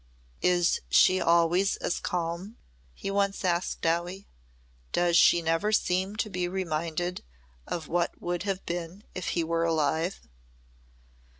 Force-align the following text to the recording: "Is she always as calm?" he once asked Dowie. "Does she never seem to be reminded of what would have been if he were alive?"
"Is 0.41 0.81
she 0.89 1.21
always 1.21 1.75
as 1.75 1.99
calm?" 1.99 2.57
he 2.95 3.11
once 3.11 3.45
asked 3.45 3.81
Dowie. 3.81 4.27
"Does 4.93 5.15
she 5.15 5.43
never 5.43 5.71
seem 5.71 6.15
to 6.15 6.27
be 6.31 6.47
reminded 6.47 7.23
of 7.67 7.87
what 7.87 8.19
would 8.19 8.41
have 8.41 8.65
been 8.65 9.03
if 9.13 9.29
he 9.37 9.43
were 9.43 9.63
alive?" 9.63 10.19